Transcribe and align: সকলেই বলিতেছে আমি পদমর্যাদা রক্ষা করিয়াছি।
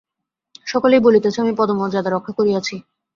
সকলেই 0.67 1.01
বলিতেছে 1.03 1.37
আমি 1.41 1.53
পদমর্যাদা 1.57 2.09
রক্ষা 2.11 2.33
করিয়াছি। 2.37 2.75